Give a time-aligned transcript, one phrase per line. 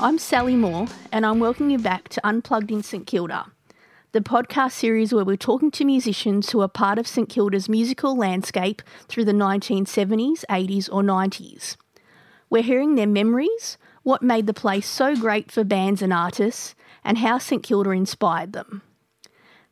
[0.00, 3.46] I'm Sally Moore, and I'm welcoming you back to Unplugged in St Kilda,
[4.12, 8.16] the podcast series where we're talking to musicians who are part of St Kilda's musical
[8.16, 11.76] landscape through the 1970s, 80s, or 90s.
[12.48, 17.18] We're hearing their memories, what made the place so great for bands and artists, and
[17.18, 18.82] how St Kilda inspired them.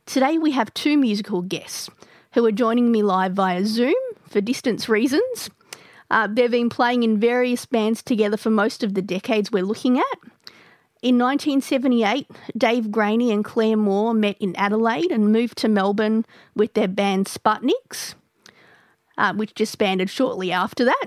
[0.06, 1.90] Today we have two musical guests
[2.32, 3.94] who are joining me live via Zoom
[4.28, 5.50] for distance reasons.
[6.08, 9.98] Uh, they've been playing in various bands together for most of the decades we're looking
[9.98, 10.18] at.
[11.02, 16.74] In 1978, Dave Graney and Clare Moore met in Adelaide and moved to Melbourne with
[16.74, 18.14] their band Sputniks,
[19.18, 21.06] uh, which disbanded shortly after that.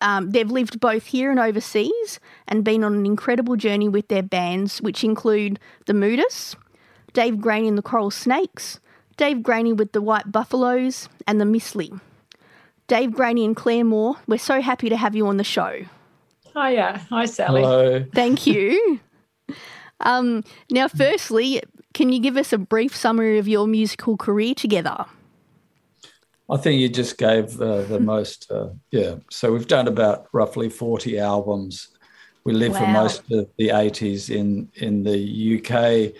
[0.00, 2.18] Um, they've lived both here and overseas
[2.48, 6.56] and been on an incredible journey with their bands, which include the Moodists,
[7.14, 8.80] Dave Graney and the Coral Snakes,
[9.16, 11.92] Dave Graney with the White Buffaloes, and the Mistly.
[12.88, 15.84] Dave Graney and Clare Moore, we're so happy to have you on the show.
[16.54, 17.06] Hiya.
[17.08, 17.62] Hi, Sally.
[17.62, 18.04] Hello.
[18.12, 19.00] Thank you.
[20.00, 21.62] um, now, firstly,
[21.94, 25.06] can you give us a brief summary of your musical career together?
[26.50, 29.16] I think you just gave uh, the most, uh, yeah.
[29.30, 31.88] So we've done about roughly 40 albums.
[32.42, 36.12] We lived for most of the 80s in, in the UK.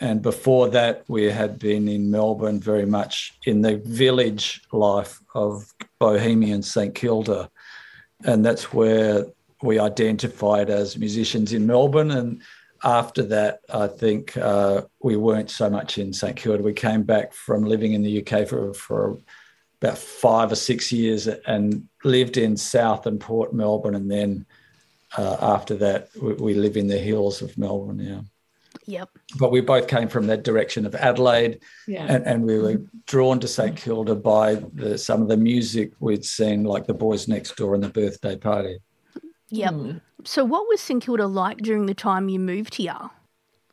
[0.00, 5.72] And before that, we had been in Melbourne very much in the village life of
[5.98, 7.50] Bohemian St Kilda.
[8.24, 9.26] And that's where
[9.62, 12.10] we identified as musicians in Melbourne.
[12.10, 12.42] And
[12.84, 16.62] after that, I think uh, we weren't so much in St Kilda.
[16.62, 19.18] We came back from living in the UK for, for
[19.80, 23.94] about five or six years and lived in South and Port Melbourne.
[23.94, 24.46] And then
[25.16, 27.98] uh, after that, we, we live in the hills of Melbourne.
[27.98, 28.20] Yeah.
[28.88, 29.10] Yep.
[29.38, 32.06] But we both came from that direction of Adelaide, Yeah.
[32.08, 36.24] and, and we were drawn to St Kilda by the, some of the music we'd
[36.24, 38.78] seen, like the Boys Next Door and the Birthday Party.
[39.50, 40.00] Yep.
[40.24, 42.98] So, what was St Kilda like during the time you moved here?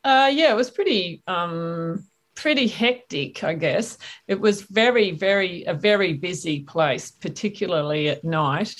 [0.04, 2.04] Uh, yeah, it was pretty um,
[2.34, 3.96] pretty hectic, I guess.
[4.28, 8.76] It was very, very a very busy place, particularly at night.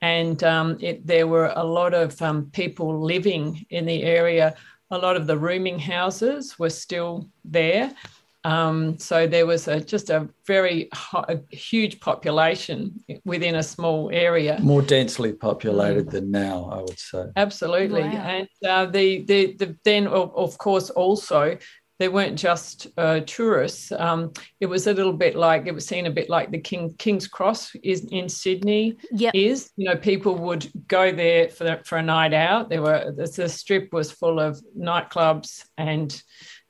[0.00, 4.54] And um, it, there were a lot of um, people living in the area.
[4.90, 7.92] A lot of the rooming houses were still there.
[8.44, 14.10] Um, so there was a, just a very ho- a huge population within a small
[14.12, 14.58] area.
[14.62, 17.24] More densely populated than now, I would say.
[17.36, 18.08] Absolutely, Wow.
[18.36, 21.58] and uh, the, the the then of, of course also
[21.98, 23.90] they weren't just uh, tourists.
[23.92, 26.94] Um, it was a little bit like it was seen a bit like the King
[26.98, 29.34] King's Cross is in Sydney Yep.
[29.34, 29.70] is.
[29.76, 32.68] You know, people would go there for the, for a night out.
[32.68, 36.20] There were the, the strip was full of nightclubs and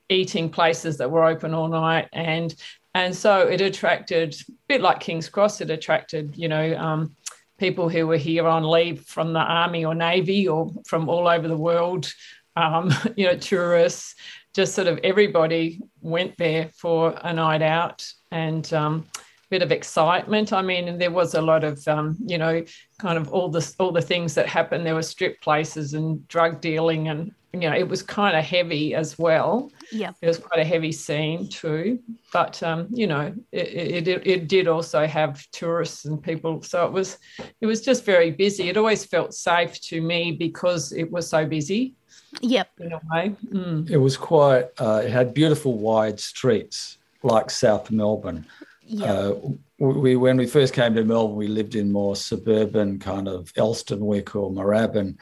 [0.08, 2.54] eating places that were open all night, and
[2.94, 5.60] and so it attracted a bit like King's Cross.
[5.60, 6.76] It attracted you know.
[6.76, 7.14] Um,
[7.58, 11.48] people who were here on leave from the army or navy or from all over
[11.48, 12.14] the world,
[12.54, 14.14] um, you know, tourists,
[14.58, 19.06] just sort of everybody went there for a night out and um,
[19.50, 20.52] bit of excitement.
[20.52, 22.64] I mean, and there was a lot of, um, you know,
[22.98, 24.84] kind of all the all the things that happened.
[24.84, 28.96] There were strip places and drug dealing, and you know, it was kind of heavy
[28.96, 29.70] as well.
[29.92, 30.16] Yep.
[30.22, 32.00] It was quite a heavy scene too,
[32.32, 36.62] but um, you know, it, it, it did also have tourists and people.
[36.62, 37.18] So it was,
[37.60, 38.68] it was just very busy.
[38.68, 41.94] It always felt safe to me because it was so busy
[42.40, 42.70] Yep.
[42.80, 43.34] in a way.
[43.46, 43.90] Mm.
[43.90, 48.46] It was quite, uh, it had beautiful wide streets like South Melbourne.
[48.86, 49.08] Yep.
[49.08, 49.34] Uh,
[49.78, 54.34] we, when we first came to Melbourne, we lived in more suburban kind of Elsternwick
[54.34, 55.16] or Moorabbin,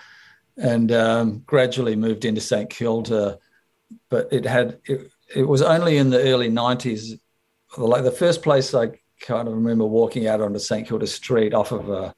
[0.56, 3.38] and um, gradually moved into St Kilda.
[4.08, 7.18] But it had it, it was only in the early '90s,
[7.76, 11.72] like the first place I kind of remember walking out onto St Kilda Street off
[11.72, 12.14] of a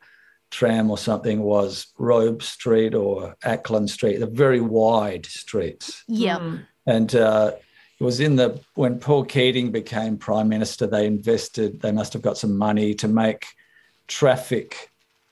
[0.51, 4.19] tram or something was Robe Street or Acland Street.
[4.19, 6.05] They're very wide streets.
[6.09, 6.41] Yep.
[6.41, 6.67] Mm.
[6.87, 7.53] And uh,
[8.01, 11.81] it was in the when Paul Keating became prime minister, they invested.
[11.81, 13.47] They must have got some money to make
[14.07, 14.91] traffic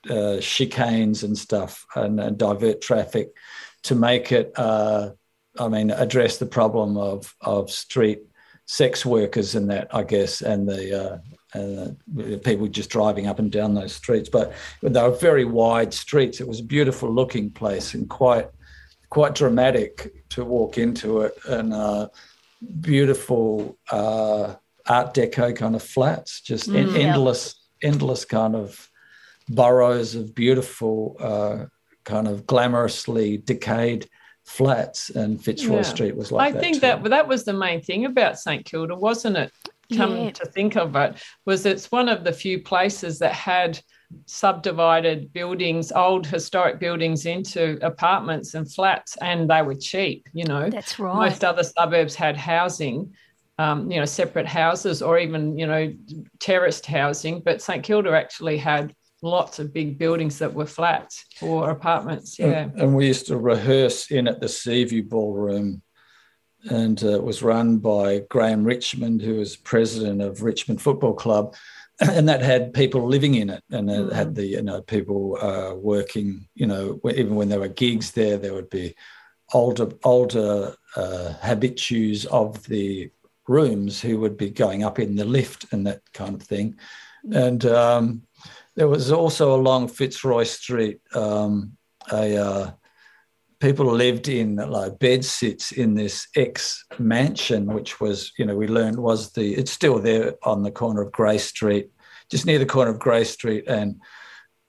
[0.09, 3.29] uh, chicanes and stuff and, and divert traffic
[3.83, 4.51] to make it.
[4.55, 5.11] Uh,
[5.59, 8.19] I mean, address the problem of of street
[8.65, 11.21] sex workers and that, I guess, and the.
[11.55, 11.87] Uh,
[12.43, 14.51] people just driving up and down those streets, but
[14.81, 16.41] they were very wide streets.
[16.41, 18.49] It was a beautiful looking place and quite
[19.09, 22.09] quite dramatic to walk into it and uh,
[22.81, 24.55] beautiful uh,
[24.87, 26.93] art deco kind of flats just en- Mm.
[26.99, 27.07] Yeah.
[27.13, 28.89] endless endless kind of
[29.49, 31.65] burrows of beautiful uh,
[32.03, 34.09] kind of glamorously decayed
[34.45, 35.81] flats and fitzroy Yeah.
[35.83, 36.79] street was like I that think too.
[36.81, 39.51] that that was the main thing about St Kilda, wasn't it?
[39.95, 40.31] Come Yeah.
[40.31, 43.79] to think of it was it's one of the few places that had
[44.25, 50.27] subdivided buildings, old historic buildings into apartments and flats, and they were cheap.
[50.33, 51.29] You know, That's right.
[51.29, 53.13] most other suburbs had housing,
[53.59, 55.93] um, you know, separate houses or even, you know,
[56.39, 57.41] terraced housing.
[57.41, 62.37] But St Kilda actually had lots of big buildings that were flats or apartments.
[62.37, 62.47] Yeah.
[62.63, 65.81] And, and we used to rehearse in at the Seaview Ballroom,
[66.69, 71.55] and uh, it was run by Graeme Richmond, who was president of Richmond Football Club,
[71.99, 75.73] and that had people living in it, and it had the you know people uh,
[75.75, 76.47] working.
[76.55, 78.95] You know, even when there were gigs there, there would be
[79.53, 83.11] older older uh, habitues of the
[83.47, 86.77] rooms who would be going up in the lift and that kind of thing,
[87.31, 87.65] and.
[87.65, 88.23] Um,
[88.75, 91.75] there was also along Fitzroy Street um,
[92.11, 92.71] a uh,
[93.59, 98.67] people lived in like bed sits in this ex mansion, which was you know we
[98.67, 101.89] learned was the it's still there on the corner of Grey Street,
[102.29, 103.99] just near the corner of Grey Street and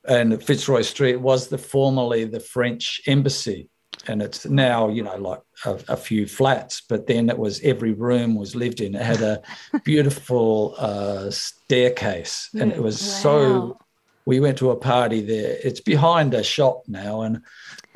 [0.07, 3.69] and Fitzroy Street was the formerly the French embassy.
[4.07, 7.93] And it's now, you know, like a, a few flats, but then it was every
[7.93, 8.95] room was lived in.
[8.95, 9.43] It had a
[9.85, 13.79] beautiful uh, staircase, and it was so Wow.
[14.29, 15.57] We went to a party there.
[15.65, 17.41] It's behind a shop now, and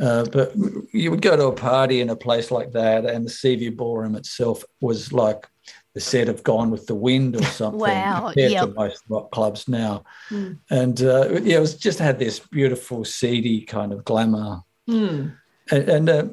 [0.01, 0.55] uh, but
[0.91, 4.15] you would go to a party in a place like that, and the Seaview Ballroom
[4.17, 5.47] itself was like
[5.93, 7.81] the set of Gone with the Wind or something.
[7.81, 10.53] Wow, compared to most rock clubs now, Hmm.
[10.71, 14.63] and uh, yeah, it was just had this beautiful, seedy kind of glamour.
[14.89, 15.27] Hmm.
[15.71, 16.25] And, and uh,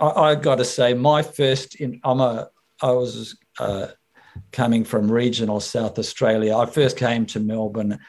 [0.00, 2.50] I, I got to say, my first in I'm a
[2.82, 3.86] I was uh,
[4.50, 6.56] coming from regional South Australia.
[6.56, 8.00] I first came to Melbourne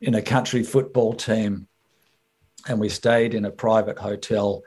[0.00, 1.68] in a country football team,
[2.68, 4.62] and we stayed in a private hotel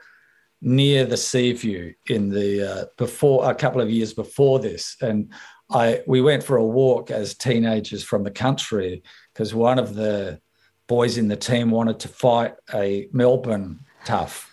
[0.60, 5.32] near the Seaview in the uh, before a couple of years before this, and
[5.70, 9.02] I we went for a walk as teenagers from the country
[9.32, 10.40] because one of the
[10.86, 14.50] boys in the team wanted to fight a Melbourne tough.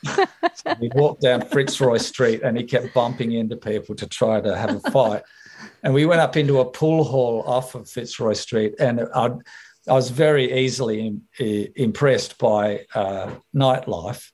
[0.55, 4.55] so we walked down Fitzroy Street and he kept bumping into people to try to
[4.55, 5.23] have a fight.
[5.83, 9.31] And we went up into a pool hall off of Fitzroy Street, and I,
[9.89, 14.29] I was very easily im- i- impressed by uh, nightlife.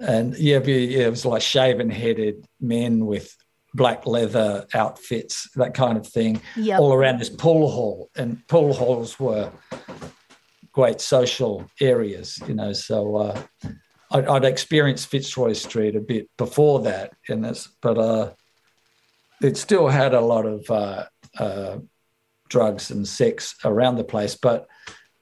[0.00, 3.34] And yeah, yeah, it was like shaven headed men with
[3.72, 6.80] black leather outfits, that kind of thing Yep.
[6.80, 9.50] all around this pool hall, and pool halls were
[10.72, 12.72] great social areas, you know.
[12.72, 13.42] So uh,
[14.10, 18.32] I'd, I'd experienced Fitzroy Street a bit before that, in this, but uh,
[19.42, 21.06] it still had a lot of uh,
[21.38, 21.78] uh,
[22.54, 24.68] drugs and sex around the place, but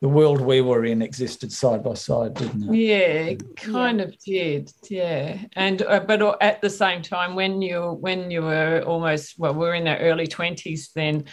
[0.02, 2.74] the world we were in existed side by side, didn't it?
[2.74, 4.70] Yeah, it kind of did.
[4.90, 9.54] Yeah, and uh, but at the same time, when you when you were almost well,
[9.54, 11.24] we're in our early twenties then,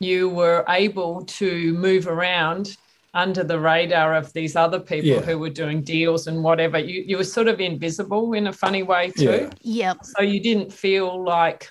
[0.00, 2.76] you were able to move around
[3.14, 5.20] under the radar of these other people Yeah.
[5.28, 6.78] who were doing deals and whatever.
[6.78, 9.48] You you were sort of invisible in a funny way too.
[9.62, 9.86] Yeah.
[9.86, 9.96] Yep.
[10.12, 11.62] So you didn't feel like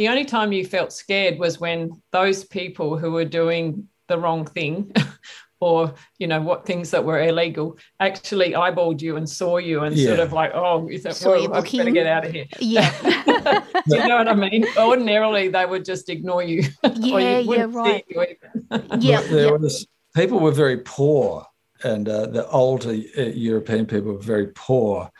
[0.00, 4.46] the only time you felt scared was when those people who were doing the wrong
[4.46, 4.90] thing
[5.60, 9.94] or you know what things that were illegal actually eyeballed you and saw you and
[9.98, 11.92] sort of like oh you thought, Saw well, you I better looking.
[11.92, 12.90] get out of here Yeah.
[13.88, 17.38] do you know what I mean ordinarily they would just ignore you or yeah.
[17.40, 17.66] you Yeah.
[17.68, 18.04] Right.
[18.08, 19.02] see you even.
[19.02, 19.20] Yeah.
[19.20, 19.50] There Yeah.
[19.52, 21.46] was people were very poor,
[21.84, 25.10] and uh, the older uh, European people were very poor,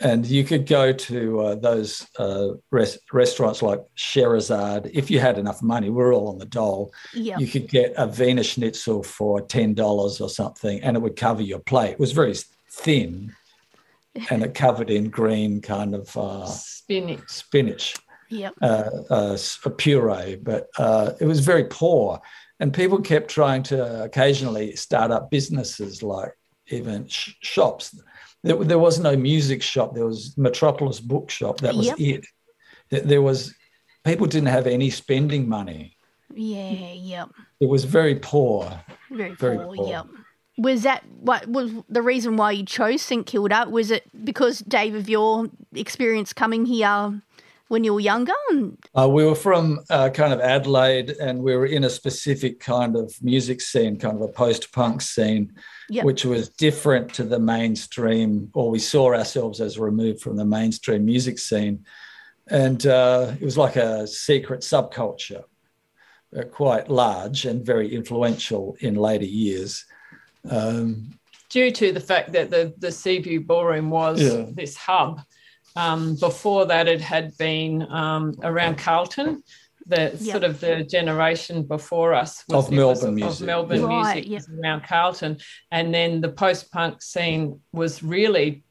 [0.00, 5.38] and you could go to uh, those uh, res- restaurants like Scheherazade if you had
[5.38, 5.90] enough money.
[5.90, 6.92] We're all on the dole.
[7.14, 7.38] Yeah.
[7.38, 11.42] You could get a Wiener Schnitzel for ten dollars or something, and it would cover
[11.42, 11.92] your plate.
[11.92, 12.34] It was very
[12.70, 13.34] thin,
[14.30, 17.96] and it covered in green kind of uh, spinach spinach
[18.30, 18.54] Yep.
[18.60, 22.20] uh, uh, a puree, but uh, it was very poor.
[22.60, 26.32] And people kept trying to occasionally start up businesses like
[26.66, 27.98] even sh- shops.
[28.44, 29.94] There, there was no music shop.
[29.94, 31.60] There was Metropolis Bookshop.
[31.60, 32.00] That was Yep.
[32.00, 32.26] it.
[32.90, 33.54] There- was
[34.04, 35.96] people didn't have any spending money.
[36.34, 36.92] Yeah.
[36.94, 37.28] Yep.
[37.60, 38.80] It was very poor.
[39.10, 39.74] Very, Very poor.
[39.76, 39.88] poor.
[39.88, 40.06] Yep.
[40.58, 43.66] Was that what was the reason why you chose St Kilda?
[43.70, 47.20] Was it because Dave of your experience coming here
[47.68, 48.32] when you were younger?
[48.50, 52.58] And, Uh, we were from uh, kind of Adelaide, and we were in a specific
[52.60, 55.52] kind of music scene, kind of a post-punk scene,
[55.90, 56.04] Yep.
[56.04, 61.04] which was different to the mainstream, or we saw ourselves as removed from the mainstream
[61.06, 61.86] music scene,
[62.48, 65.44] and uh, it was like a secret subculture,
[66.36, 69.86] uh, quite large and very influential in later years.
[70.50, 71.18] Um,
[71.48, 74.46] due to the fact that the the Seaview Ballroom was Yeah.
[74.52, 75.20] this hub.
[75.76, 79.42] Um, before that, it had been um, around Carlton,
[79.88, 83.86] the sort of the generation before us was, Of Melbourne was of, music, Melbourne yeah.
[83.86, 84.36] Right, music yeah.
[84.36, 85.38] was around Carlton,
[85.70, 88.64] and then the post punk scene was really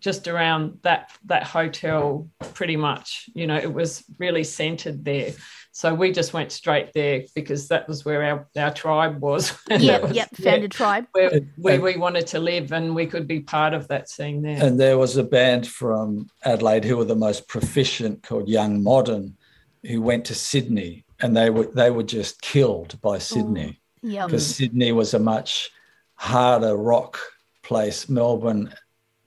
[0.00, 5.30] just around that that hotel pretty much you know it was really centered there
[5.70, 9.80] so we just went straight there because that was where our, our tribe was And
[9.84, 10.28] that Yep, was yep.
[10.40, 11.06] where- Found a tribe.
[11.12, 14.08] where, And- where and- we wanted to live and we could be part of that
[14.08, 18.48] scene there And there was a band from Adelaide who were the most proficient called
[18.48, 19.36] Young Modern,
[19.84, 23.80] who went to Sydney, and they were they were just killed by Sydney
[24.26, 25.70] because Sydney was a much
[26.14, 27.18] harder rock
[27.62, 28.08] place.
[28.08, 28.72] Melbourne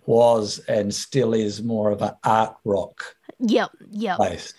[0.06, 3.04] was and still is more of an art rock
[3.40, 3.72] Yep.
[3.92, 4.18] Yep.
[4.18, 4.54] place,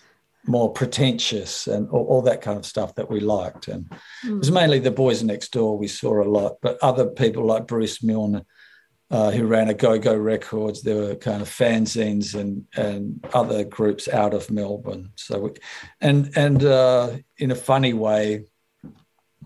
[0.45, 3.67] more pretentious and all, all that kind of stuff that we liked.
[3.69, 4.39] And it Mm.
[4.39, 8.03] was mainly the boys next door we saw a lot, but other people like Bruce
[8.03, 8.45] Milne,
[9.09, 13.63] uh, who ran Au Go Go Records, there were kind of fanzines and and other
[13.63, 15.11] groups out of Melbourne.
[15.15, 15.51] So, we,
[16.01, 18.45] and and uh, in a funny way,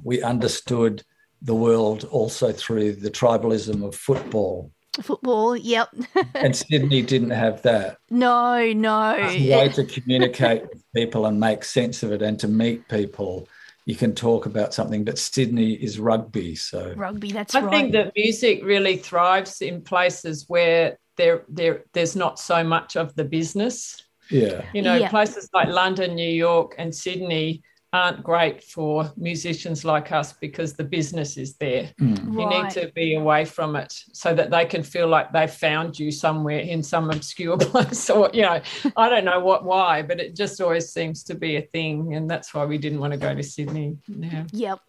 [0.03, 1.03] we understood
[1.41, 4.72] the world also through the tribalism of football.
[5.01, 5.56] Football.
[5.56, 5.89] Yep.
[6.36, 7.98] And Sydney didn't have that.
[8.10, 9.15] no, no.
[9.30, 13.48] the way to communicate with people and make sense of it and to meet people
[13.85, 17.31] you can talk about something but sydney is rugby so Rugby.
[17.31, 17.71] That's I right.
[17.71, 23.13] think that music really thrives in places where there there there's not so much of
[23.15, 24.01] the business.
[24.29, 25.09] yeah You know, Yeah.
[25.09, 30.83] places like London, New York, and Sydney aren't great for musicians like us because the
[30.83, 31.89] business is there.
[32.00, 32.33] Mm.
[32.33, 32.63] You Right.
[32.63, 36.10] need to be away from it so that they can feel like they found you
[36.12, 38.62] somewhere in some obscure place or you know,
[38.95, 42.29] I don't know what why, but it just always seems to be a thing and
[42.29, 43.98] that's why we didn't want to go to Sydney.
[44.07, 44.45] Yeah.
[44.53, 44.79] Yep.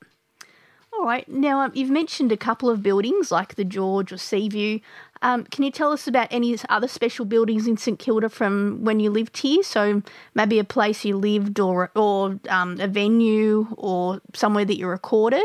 [0.93, 1.27] All right.
[1.29, 4.79] Now, um, you've mentioned a couple of buildings like the George or Seaview.
[5.23, 9.01] Um, can you tell us about any other special buildings in St Kilda from when
[9.01, 9.63] you lived here?
[9.63, 10.03] So
[10.35, 15.43] maybe a place you lived, or or um, a venue, or somewhere that you recorded.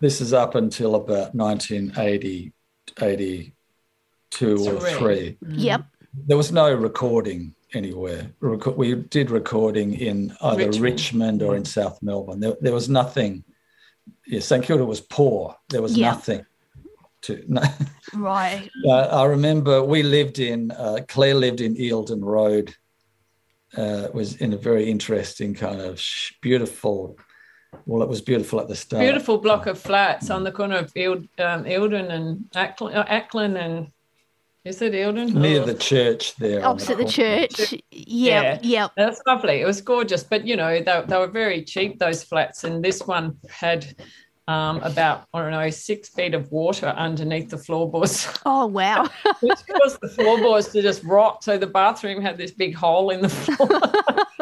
[0.00, 2.52] this is up until about 1980
[3.00, 5.36] 82 or Three.
[5.40, 5.82] 3 Yep.
[6.26, 8.30] there was no recording anywhere
[8.76, 11.42] we did recording in either richmond, Richmond.
[11.42, 13.44] or in south melbourne there, there was nothing
[14.26, 16.10] yeah st kilda was poor there was Yeah.
[16.12, 16.44] nothing
[17.28, 17.62] to no,
[18.14, 18.70] Right.
[18.84, 22.74] Uh, I remember we lived in uh, Clare lived in Eildon Road.
[23.76, 26.02] Uh, was in a very interesting kind of
[26.40, 27.18] beautiful.
[27.84, 29.02] Well, it was beautiful at the start.
[29.02, 33.58] Beautiful block of flats on the corner of Eld, um, Eildon and Acland, uh, Acland
[33.58, 33.92] and
[34.64, 35.34] is it Eildon?
[35.34, 36.64] near the church there.
[36.64, 37.46] Opposite the corner.
[37.46, 37.74] church.
[37.90, 38.60] Yep.
[38.62, 38.92] Yep.
[38.96, 39.60] That's lovely.
[39.60, 43.06] It was gorgeous, but you know they, they were very cheap those flats, and this
[43.06, 43.94] one had
[44.48, 49.08] um, about I don't know six feet of water underneath the floorboards, Oh wow.
[49.40, 51.44] which caused the floorboards to just rot.
[51.44, 53.68] So the bathroom had this big hole in the floor.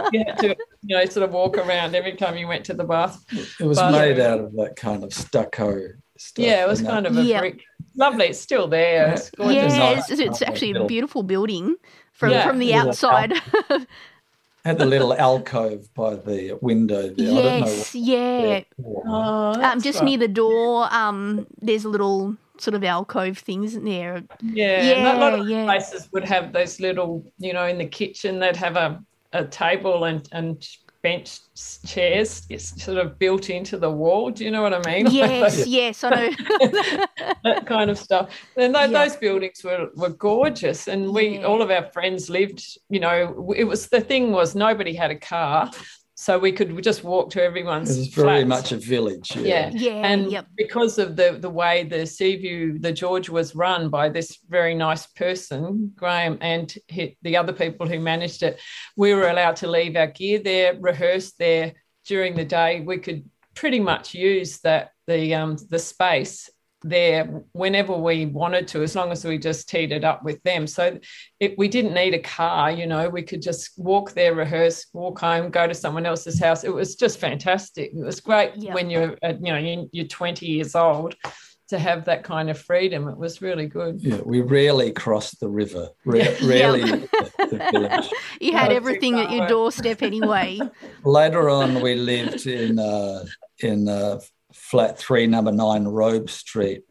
[0.12, 2.84] you had to you know sort of walk around every time you went to the
[2.84, 3.22] bath.
[3.60, 5.80] It was But- made out of that kind of stucco
[6.16, 6.44] stuff.
[6.44, 6.92] Yeah, it was you know.
[6.92, 7.40] kind of a Yeah.
[7.40, 7.60] brick.
[7.98, 8.26] Lovely.
[8.26, 9.12] It's still there.
[9.12, 9.74] It's gorgeous.
[9.76, 11.74] yeah, it's, it's actually a beautiful building
[12.12, 12.46] from Yeah.
[12.46, 13.32] from the Little outside.
[14.66, 17.30] Had the little alcove by the window there.
[17.38, 17.94] I don't know yes.
[17.94, 18.60] Yeah.
[18.78, 20.06] what- Oh, Um, just right.
[20.06, 24.24] near the door, um, there's a little sort of alcove thing, isn't there?
[24.42, 25.64] Yeah, and a lot of Yeah, yeah.
[25.66, 29.00] places would have those little, you know, in the kitchen they'd have a,
[29.32, 30.66] a table and and
[31.06, 31.28] bench
[31.90, 34.30] chairs it's sort of built into the wall.
[34.36, 35.04] Do you know what I mean?
[35.06, 36.30] Like Yes, those- yes, I know.
[37.46, 38.24] that kind of stuff.
[38.56, 38.98] And tho- Yeah.
[38.98, 41.44] those buildings were, were gorgeous, and we Yeah.
[41.48, 42.60] all of our friends lived.
[42.94, 45.70] You know, it was the thing was nobody had a car,
[46.26, 47.96] so we could just walk to It everyone's.
[47.96, 48.48] was very flats.
[48.48, 49.36] much a village.
[49.36, 49.70] Yeah.
[49.72, 50.46] yeah, and yep.
[50.56, 55.06] because of the the way the Seaview, the George was run by this very nice
[55.06, 58.58] person, Graeme, and he, the other people who managed it,
[58.96, 61.74] we were allowed to leave our gear there, rehearse there
[62.06, 62.80] during the day.
[62.80, 66.50] We could pretty much use that the um, the space
[66.88, 70.66] there whenever we wanted to, as long as we just teed it up with them.
[70.66, 70.98] So
[71.40, 75.18] it, we didn't need a car, you know, we could just walk there, rehearse, walk
[75.20, 76.64] home, go to someone else's house.
[76.64, 77.90] It was just fantastic.
[77.94, 78.74] It was great Yeah.
[78.74, 81.14] when you're, uh, you know, you- you're 20 years old
[81.68, 83.08] to have that kind of freedom.
[83.08, 84.00] It was really good.
[84.00, 85.88] Yeah, we rarely crossed the river.
[86.04, 87.08] Ra- Rarely the,
[87.50, 88.10] the.
[88.40, 90.60] You had Not everything at your doorstep anyway.
[91.04, 93.24] Later on, we lived in uh,
[93.58, 94.20] in uh,
[94.56, 96.82] flat three, number nine, Robe Street,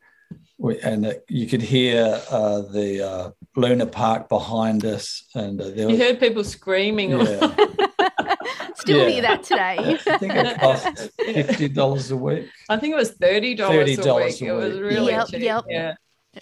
[0.57, 5.65] we, and uh, you could hear uh, the uh, Luna Park behind us, and uh,
[5.69, 5.99] there You was.
[5.99, 7.11] heard people screaming.
[7.11, 7.55] Yeah,
[8.75, 9.09] Still Yeah.
[9.09, 9.77] hear that today.
[10.07, 12.47] I think it cost fifty dollars a week.
[12.69, 14.41] I think it was $30, $30 a week.
[14.41, 15.41] a It was really Yep, cheap.
[15.41, 15.63] yep.
[15.69, 15.93] Yeah.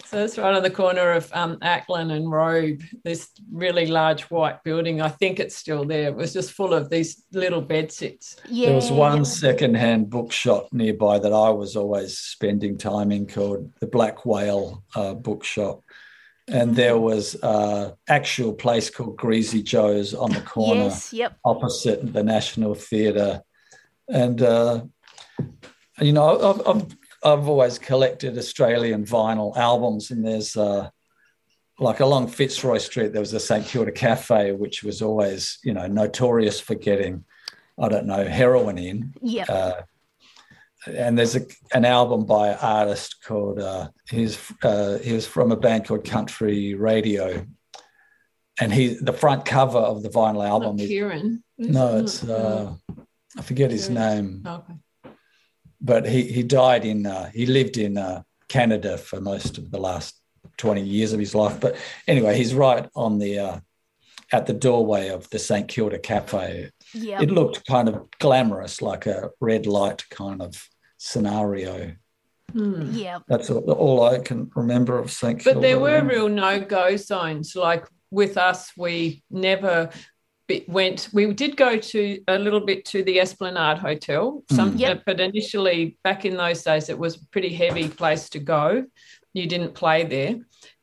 [0.06, 4.62] So it's right on the corner of um, Acland and Robe, this really large white
[4.64, 5.00] building.
[5.00, 6.08] I think it's still there.
[6.08, 8.36] It was just full of these little bed sits.
[8.48, 8.66] Yeah.
[8.66, 13.86] There was one second-hand bookshop nearby that I was always spending time in called the
[13.86, 15.82] Black Whale uh, Bookshop.
[16.48, 21.12] And there was an actual place called Greasy Joe's on the corner Yes.
[21.12, 21.38] Yep.
[21.44, 23.42] opposite the National Theatre.
[24.08, 24.82] And, uh,
[26.00, 30.90] you know, I've, I've, I've always collected Australian vinyl albums, and there's uh,
[31.78, 35.86] like along Fitzroy Street, there was a St Kilda Cafe, which was always, you know,
[35.86, 37.24] notorious for getting,
[37.78, 39.14] I don't know, heroin in.
[39.22, 39.50] Yep.
[39.50, 39.74] Uh,
[40.86, 45.50] and there's a, an album by an artist called uh, he's uh, he was from
[45.50, 47.46] a band called Country Radio,
[48.60, 50.88] and he the front cover of the vinyl album Not is
[51.56, 52.74] no, it's uh,
[53.36, 54.74] I forget his name, Okay.
[55.84, 59.78] But he he died in uh, he lived in uh, Canada for most of the
[59.78, 60.20] last
[60.56, 61.60] twenty years of his life.
[61.60, 61.76] But
[62.08, 63.60] anyway, he's right on the uh,
[64.32, 66.70] at the doorway of the St Kilda Cafe.
[66.94, 67.22] Yep.
[67.22, 71.94] It looked kind of glamorous, like a red light kind of scenario.
[72.52, 72.92] Hmm.
[72.92, 73.22] Yep.
[73.28, 75.60] That's all, all I can remember of St Kilda.
[75.60, 77.54] But there were real no go zones.
[77.54, 79.90] Like with us, we never
[80.46, 81.08] be- went.
[81.12, 84.42] We did go to a little bit to the Esplanade Hotel.
[84.50, 84.78] Some, Mm.
[84.80, 85.02] Yep.
[85.06, 88.84] but initially, back in those days, it was a pretty heavy place to go.
[89.32, 90.36] You didn't play there.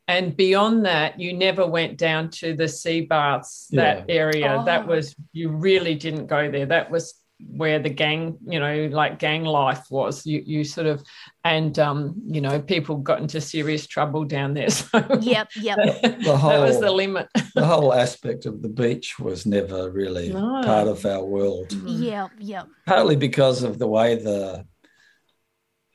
[0.08, 4.58] And beyond that, you never went down to the sea baths, that area.
[4.60, 4.66] Oh.
[4.66, 6.66] That was, you really didn't go there.
[6.66, 7.14] That was
[7.50, 10.26] where the gang, you know, like gang life was.
[10.26, 11.04] You, you sort of,
[11.44, 14.70] and, um, you know, people got into serious trouble down there.
[14.70, 15.50] So Yep.
[15.56, 15.78] Yep.
[16.24, 17.28] The whole, that was the limit.
[17.56, 20.62] the whole aspect of the beach was never really No.
[20.64, 21.72] part of our world.
[21.74, 22.32] Yep.
[22.40, 22.68] Yep.
[22.86, 24.66] Partly because of the way the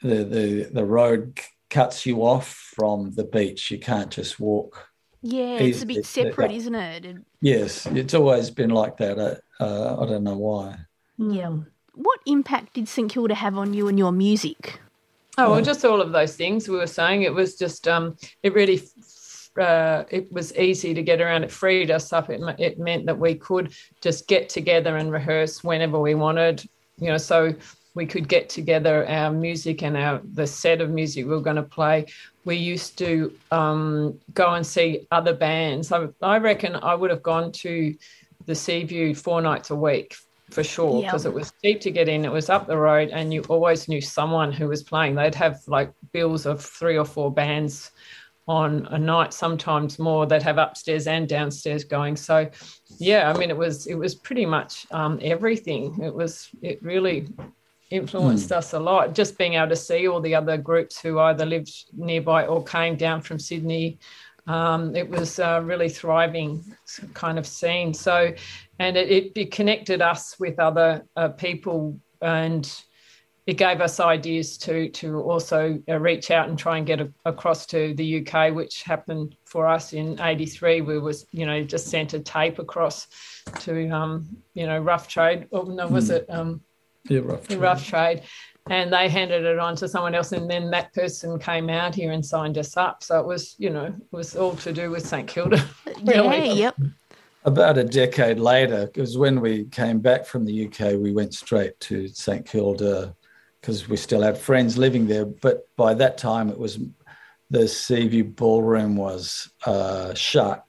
[0.02, 3.70] the the, the road cuts you off from the beach.
[3.70, 4.88] You can't just walk.
[5.22, 5.58] Yeah.
[5.58, 6.56] It's a bit separate, Yeah.
[6.58, 7.16] isn't it?
[7.40, 9.18] Yes, it's always been like that.
[9.18, 10.76] Uh, uh, I don't know why.
[11.18, 11.56] Yeah.
[11.94, 14.80] What impact did St Kilda have on you and your music?
[15.38, 17.22] Oh, well, just all of those things we were saying.
[17.22, 18.82] It was just, um, it really,
[19.60, 21.44] uh, it was easy to get around.
[21.44, 22.30] It freed us up.
[22.30, 26.66] It, it meant that we could just get together and rehearse whenever we wanted.
[26.98, 27.54] You know, so
[27.94, 31.56] we could get together our music and our the set of music we were going
[31.56, 32.06] to play.
[32.44, 35.92] We used to um, go and see other bands.
[35.92, 37.94] I, I reckon I would have gone to
[38.46, 40.14] the Seaview four nights a week
[40.50, 41.08] for sure Yeah.
[41.08, 42.24] because it was cheap to get in.
[42.24, 45.14] It was up the road, and you always knew someone who was playing.
[45.14, 47.90] They'd have like bills of three or four bands
[48.48, 50.24] on a night, sometimes more.
[50.24, 52.14] They'd have upstairs and downstairs going.
[52.14, 52.48] So,
[52.98, 55.98] yeah, I mean, it was it was pretty much um, everything.
[56.00, 57.26] It was it really
[57.90, 59.14] influenced us a lot.
[59.14, 62.96] Just being able to see all the other groups who either lived nearby or came
[62.96, 63.98] down from Sydney.
[64.46, 66.64] Um, it was a really thriving
[67.14, 67.92] kind of scene.
[67.92, 68.32] So,
[68.78, 72.70] and it, it connected us with other uh, people and
[73.46, 77.12] it gave us ideas to to also uh, reach out and try and get a,
[77.24, 80.80] across to the UK, which happened for us in '83.
[80.80, 83.06] We was you know just sent a tape across
[83.60, 85.46] to um, you know Rough Trade.
[85.52, 86.60] Or no, was it um,
[87.08, 87.46] Yeah, rough.
[87.46, 88.22] the Rough Trade?
[88.68, 92.12] And they handed it on to someone else, and then that person came out here
[92.12, 93.02] and signed us up.
[93.02, 95.64] So it was, you know, it was all to do with St Kilda.
[96.04, 96.48] Really?
[96.48, 96.54] Yeah.
[96.54, 96.76] Yep.
[97.44, 101.78] About a decade later, because when we came back from the UK, we went straight
[101.80, 103.14] to St Kilda
[103.60, 105.24] because we still had friends living there.
[105.24, 106.78] But by that time, it was
[107.50, 110.64] the Seaview Ballroom was uh, shut.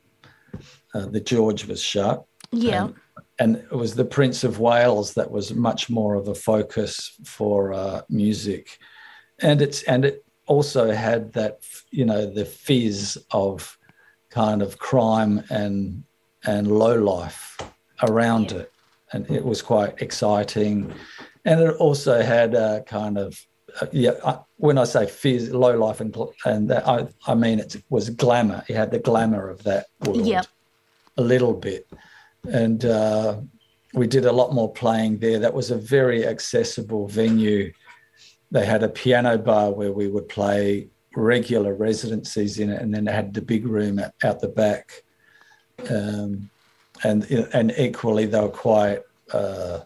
[0.93, 2.25] Uh, the George was shut.
[2.51, 2.85] Yeah.
[2.85, 2.95] And,
[3.39, 7.73] and it was the Prince of Wales that was much more of a focus for
[7.73, 8.79] uh, music,
[9.39, 11.59] and it's and it also had that
[11.91, 13.77] you know the fizz of
[14.29, 16.03] kind of crime and
[16.45, 17.57] and low life
[18.03, 18.71] around it,
[19.11, 20.93] and it was quite exciting,
[21.45, 23.39] and it also had a kind of
[23.81, 24.11] uh, yeah.
[24.25, 28.09] I, when I say fizz, low life, and and that, I I mean it was
[28.09, 28.63] glamour.
[28.67, 30.47] It had the glamour of that world Yep.
[31.17, 31.87] a little bit.
[32.51, 33.41] And uh,
[33.93, 35.39] we did a lot more playing there.
[35.39, 37.73] That was a very accessible venue.
[38.51, 43.05] They had a piano bar where we would play regular residencies in it, and then
[43.05, 45.03] they had the big room out the back.
[45.89, 46.49] Um,
[47.03, 49.81] and and equally, they were quite uh,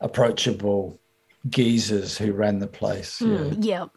[0.00, 1.00] approachable
[1.48, 3.20] geezers who ran the place.
[3.20, 3.90] yeah Yep.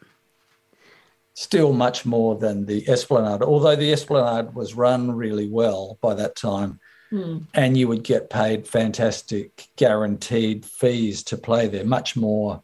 [1.34, 6.36] still much more than the Esplanade, although the Esplanade was run really well by that
[6.36, 6.80] time.
[7.10, 7.40] Hmm.
[7.54, 12.64] And you would get paid fantastic guaranteed fees to play there, much more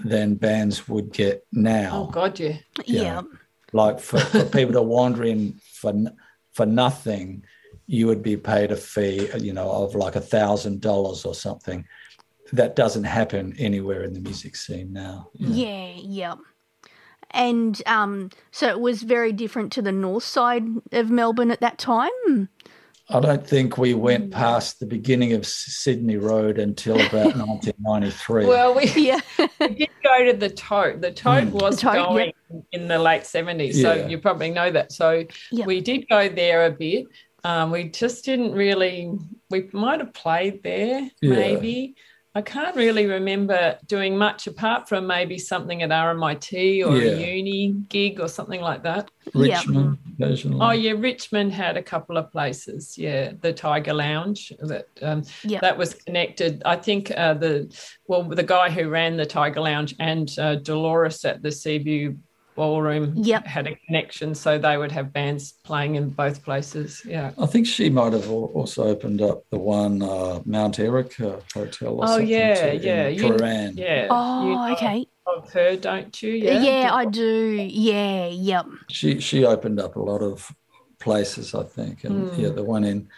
[0.00, 2.06] than bands would get now.
[2.08, 2.12] Oh.
[2.12, 2.58] God, yeah.
[2.84, 3.02] Yeah.
[3.02, 3.22] Yeah.
[3.72, 5.92] Like for, for people to wander in for
[6.52, 7.44] for nothing,
[7.86, 11.84] you would be paid a fee, you know, of like a thousand dollars or something.
[12.52, 15.28] That doesn't happen anywhere in the music scene now.
[15.34, 15.54] you know.
[15.54, 16.34] Yeah, yeah.
[17.30, 21.78] And um, so it was very different to the north side of Melbourne at that
[21.78, 22.48] time.
[23.10, 28.46] I don't think we went past the beginning of Sydney Road until about 1993.
[28.46, 29.20] Well, we, Yeah,
[29.60, 31.00] we did go to the tote.
[31.00, 31.50] The tote Mm.
[31.52, 32.32] was The Tote, going
[32.72, 33.80] in the late 70s.
[33.80, 34.92] So you probably know that.
[34.92, 35.66] So Yep.
[35.66, 37.06] we did go there a bit.
[37.44, 39.10] Um, we just didn't really,
[39.48, 41.30] we might have played there, Yeah.
[41.34, 41.94] maybe.
[42.34, 47.12] I can't really remember doing much apart from maybe something at RMIT or Yeah.
[47.12, 49.10] a uni gig or something like that.
[49.34, 49.58] Yeah.
[49.58, 50.58] Richmond, occasionally.
[50.60, 52.96] Oh yeah, Richmond had a couple of places.
[52.96, 56.62] Yeah, the Tiger Lounge that um, yeah, that was connected.
[56.64, 57.74] I think uh, the
[58.06, 62.16] well, the guy who ran the Tiger Lounge and uh, Dolores at the Seaview
[62.58, 63.46] Ballroom Yep.
[63.46, 67.00] had a connection, so they would have bands playing in both places.
[67.06, 67.30] Yeah.
[67.38, 71.94] I think she might have also opened up the one uh, Mount Erica Hotel.
[71.94, 73.76] Or Oh, something yeah, too, yeah, in you- Prahran.
[73.78, 74.02] Yeah.
[74.02, 75.06] You Oh, know okay.
[75.26, 76.32] Of her, don't you?
[76.32, 76.90] Yeah, Yeah.
[76.92, 77.68] I do.
[77.70, 78.66] Yeah, yep.
[78.90, 80.50] She she opened up a lot of
[80.98, 82.40] places, I think, and Hmm.
[82.40, 83.08] yeah, the one in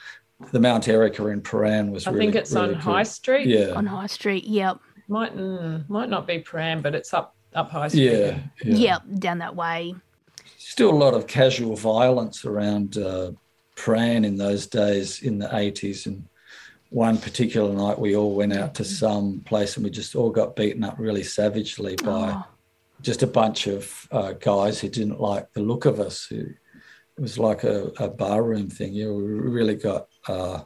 [0.53, 2.27] the Mount Erica in Prahran was I really.
[2.27, 2.83] think it's really on good.
[2.83, 3.47] High Street.
[3.47, 4.45] Yeah, On High Street.
[4.45, 4.81] Yep.
[5.09, 8.05] Might mm, might not be Pram, but it's up up High Street.
[8.13, 8.75] yeah, yeah.
[8.77, 9.03] Yep.
[9.19, 9.95] Down that way.
[10.59, 13.33] Still a lot of casual violence around uh,
[13.77, 16.07] Prahran in those days in the 80s.
[16.07, 16.29] And
[16.91, 20.57] one particular night, we all went out to some place and we just all got
[20.57, 22.45] beaten up really savagely by Oh,
[23.03, 26.27] just a bunch of uh, guys who didn't like the look of us.
[26.27, 28.93] Who, it was like a, a barroom thing.
[28.93, 30.61] Yeah, we really got uh,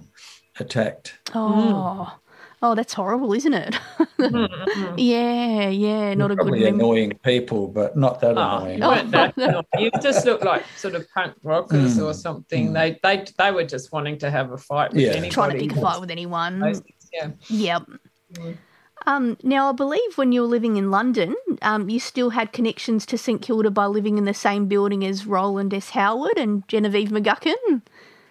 [0.59, 1.14] attacked.
[1.35, 2.12] oh,
[2.64, 3.79] oh, that's horrible, isn't it?
[4.18, 6.14] Mm, yeah, yeah.
[6.14, 8.79] Not a good Probably annoying people, but not that Oh, annoying.
[8.83, 9.64] you weren't that annoying.
[9.79, 12.05] you just look like sort of punk rockers Mm.
[12.07, 12.70] or something.
[12.70, 12.74] Mm.
[12.74, 15.11] They they they were just wanting to have a fight with Yeah.
[15.11, 15.31] anybody.
[15.31, 16.61] Trying to pick a fight with anyone.
[16.61, 17.31] Things, Yeah.
[17.48, 17.83] Yep.
[18.33, 18.57] Mm.
[19.07, 23.05] Um, now, I believe when you were living in London, um, you still had connections
[23.07, 25.90] to St Kilda by living in the same building as Rowland S.
[25.90, 27.83] Howard and Genevieve McGuckin.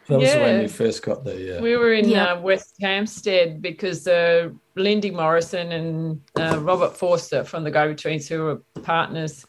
[0.07, 0.61] That was when Yeah.
[0.61, 1.39] we first got there.
[1.39, 1.61] Yeah.
[1.61, 2.33] We were in Yeah.
[2.33, 8.27] uh, West Hampstead because uh, Lindy Morrison and uh, Robert Forster from the Go Betweens,
[8.27, 9.45] who were partners,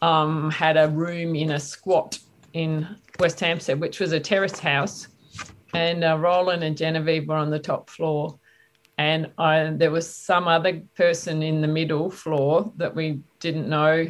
[0.00, 2.18] um, had a room in a squat
[2.54, 2.86] in
[3.18, 5.08] West Hampstead, which was a terrace house.
[5.74, 8.38] And uh, Rowland and Genevieve were on the top floor.
[8.96, 14.06] And I, there was some other person in the middle floor that we didn't know.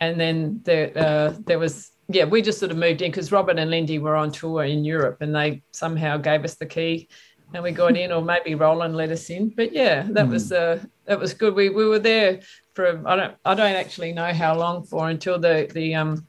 [0.00, 3.58] And then there, uh, there was, yeah, we just sort of moved in because Robert
[3.58, 7.08] and Lindy were on tour in Europe and they somehow gave us the key
[7.54, 9.50] and we got in, or maybe Rowland let us in.
[9.50, 11.54] But yeah, that was uh, that was good.
[11.54, 12.40] We we were there
[12.74, 16.26] for I don't I don't actually know how long for until the the um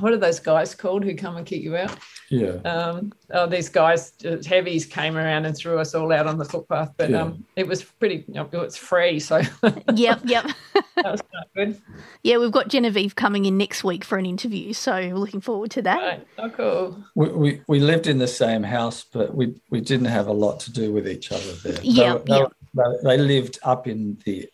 [0.00, 1.96] what are those guys called who come and kick you out?
[2.30, 2.52] yeah.
[2.64, 6.44] Um, oh, these guys, uh, heavies, came around and threw us all out on the
[6.44, 6.92] footpath.
[6.96, 7.22] But Yeah.
[7.22, 8.24] um, it was pretty.
[8.28, 9.40] You know, it was free, so
[9.94, 10.46] yep, yep.
[10.96, 11.82] that was kind good.
[12.22, 15.70] Yeah, we've got Genevieve coming in next week for an interview, so we're looking forward
[15.72, 15.98] to that.
[16.00, 16.26] Right.
[16.38, 17.04] Oh, cool.
[17.14, 20.60] We, we, we lived in the same house, but we, we didn't have a lot
[20.60, 21.78] to do with each other there.
[21.82, 24.48] Yeah, they, were- they, they lived up in the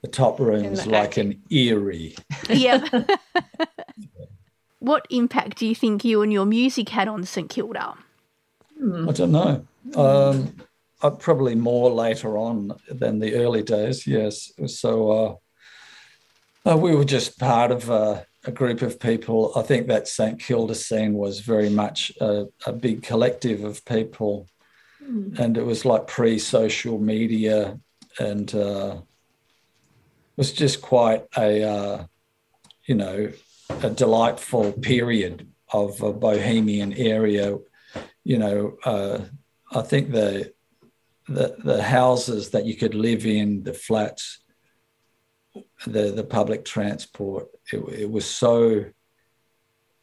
[0.00, 2.14] the top rooms the like an eerie.
[2.48, 2.86] Yep.
[4.78, 7.94] what impact do you think you and your music had on St Kilda?
[8.80, 9.66] I don't know.
[9.96, 10.54] Um,
[11.02, 14.06] uh, probably more later on than the early days.
[14.06, 14.52] Yes.
[14.66, 19.52] So uh, uh, we were just part of a, a group of people.
[19.56, 24.48] I think that St Kilda scene was very much a, a big collective of people,
[25.00, 27.78] and it was like pre-social media,
[28.18, 32.04] and uh, it was just quite a uh,
[32.86, 33.32] you know
[33.82, 37.56] a delightful period of a bohemian area
[38.24, 39.20] you know, uh,
[39.72, 40.52] I think the,
[41.28, 44.40] the the houses that you could live in, the flats,
[45.86, 48.84] the the public transport, it, it was so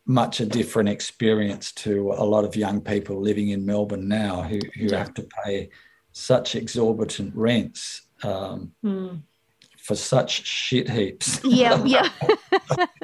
[0.07, 4.57] much a different experience to a lot of young people living in Melbourne now who,
[4.75, 4.97] who Yeah.
[4.99, 5.69] have to pay
[6.11, 9.17] such exorbitant rents um, Hmm.
[9.77, 12.09] for such shit heaps Yeah, yeah.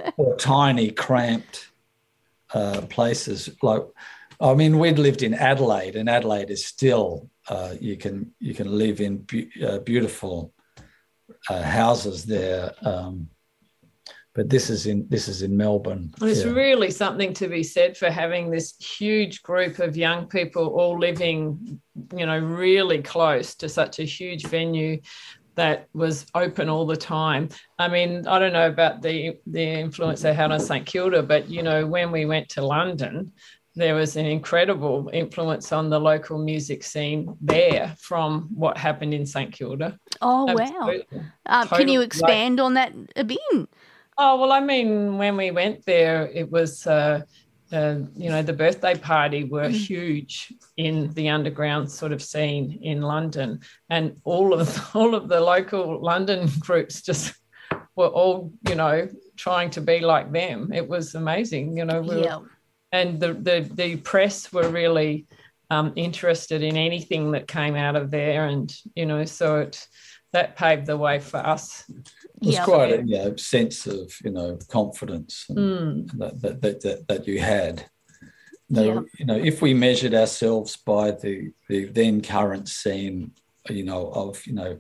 [0.42, 1.70] tiny, cramped
[2.54, 3.50] uh, places.
[3.62, 3.84] Like,
[4.42, 8.78] I mean, we'd lived in Adelaide, and Adelaide is still uh, you can you can
[8.78, 10.54] live in be- uh, beautiful
[11.50, 12.74] uh, houses there.
[12.82, 13.30] Um,
[14.34, 16.14] but this is in this is in Melbourne.
[16.20, 16.54] Well, it's Yeah.
[16.54, 21.82] really something to be said for having this huge group of young people all living,
[22.16, 25.02] you know, really close to such a huge venue.
[25.56, 27.50] That was open all the time.
[27.78, 31.50] I mean, I don't know about the the influence they had on St Kilda, but
[31.50, 33.32] you know, when we went to London,
[33.76, 39.26] there was an incredible influence on the local music scene there from what happened in
[39.26, 39.98] St Kilda.
[40.22, 41.06] Oh Absolutely.
[41.18, 41.24] wow!
[41.46, 43.40] Um, can you Like- expand on that a bit?
[44.18, 47.22] Oh well, I mean, when we went there, it was uh,
[47.72, 53.60] you know the birthday party were huge in the underground sort of scene in London,
[53.90, 57.34] and all of all of the local London groups just
[57.96, 59.08] were all you know
[59.38, 60.72] trying to be like them.
[60.74, 62.02] It was amazing, you know.
[62.02, 62.40] We were- Yeah.
[62.92, 65.26] and the the the press were really
[65.70, 69.88] um, interested in anything that came out of there, and you know, so it
[70.34, 71.84] that paved the way for us.
[72.42, 72.66] It was Yeah.
[72.66, 76.12] quite a you know, sense of you know confidence and Mm.
[76.20, 77.86] that, that, that, that, that you had.
[78.70, 79.00] No, Yeah.
[79.20, 83.32] you know, if we measured ourselves by the, the then current scene,
[83.70, 84.80] you know, of you know,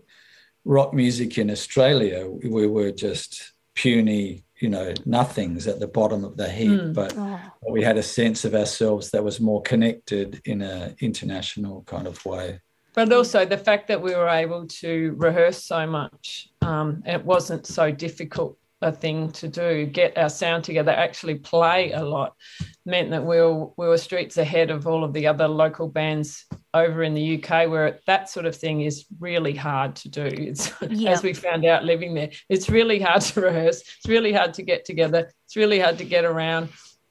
[0.65, 6.37] rock music in Australia, we were just puny, you know, nothings at the bottom of
[6.37, 6.71] the heap.
[6.81, 6.93] Mm.
[6.93, 11.83] But Oh, we had a sense of ourselves that was more connected in an international
[11.83, 12.59] kind of way.
[12.93, 17.65] But also the fact that we were able to rehearse so much um, it wasn't
[17.65, 19.85] so difficult a thing to do.
[19.85, 22.35] Get our sound together actually play a lot
[22.85, 26.45] meant that we were, we were streets ahead of all of the other local bands
[26.73, 30.23] over in the uk where that sort of thing is really hard to do.
[30.25, 31.11] It's Yeah.
[31.11, 34.63] as we found out living there it's really hard to rehearse it's really hard to
[34.63, 36.69] get together it's really hard to get around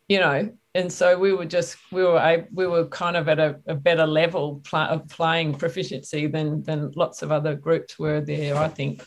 [0.09, 3.39] you know and so we were just we were a, we were kind of at
[3.39, 8.21] a, a better level pl- of playing proficiency than than lots of other groups were
[8.21, 9.03] there i think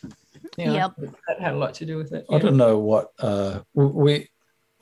[0.58, 0.91] you know, Yep.
[1.28, 4.28] that had a lot to do with it I don't know what uh, we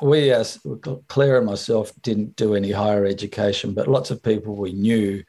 [0.02, 0.60] we as
[1.08, 5.24] Clare and myself didn't do any higher education, but lots of people we knew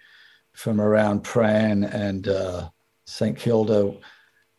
[0.54, 2.70] from around Prahran and uh,
[3.06, 3.94] St Kilda